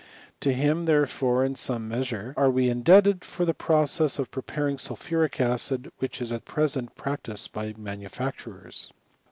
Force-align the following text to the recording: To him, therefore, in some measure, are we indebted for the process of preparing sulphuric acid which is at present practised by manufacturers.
To 0.39 0.51
him, 0.51 0.85
therefore, 0.85 1.45
in 1.45 1.53
some 1.55 1.87
measure, 1.87 2.33
are 2.35 2.49
we 2.49 2.71
indebted 2.71 3.23
for 3.23 3.45
the 3.45 3.53
process 3.53 4.17
of 4.17 4.31
preparing 4.31 4.79
sulphuric 4.79 5.39
acid 5.39 5.91
which 5.99 6.23
is 6.23 6.31
at 6.31 6.43
present 6.43 6.95
practised 6.95 7.53
by 7.53 7.75
manufacturers. 7.77 8.91